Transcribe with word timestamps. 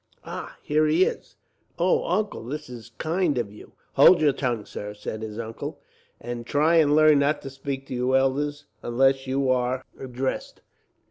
"Ah! 0.25 0.57
Here 0.63 0.87
he 0.87 1.03
is. 1.03 1.35
"Oh, 1.77 2.03
Uncle, 2.05 2.43
this 2.43 2.71
is 2.71 2.91
kind 2.97 3.37
of 3.37 3.51
you!" 3.53 3.73
"Hold 3.93 4.19
your 4.19 4.33
tongue, 4.33 4.65
sir," 4.65 4.95
said 4.95 5.21
his 5.21 5.37
uncle, 5.37 5.79
"and 6.19 6.43
try 6.43 6.77
and 6.77 6.95
learn 6.95 7.19
not 7.19 7.43
to 7.43 7.51
speak 7.51 7.85
to 7.85 7.93
your 7.93 8.17
elders, 8.17 8.65
unless 8.81 9.27
you 9.27 9.51
are 9.51 9.83
addressed. 9.99 10.61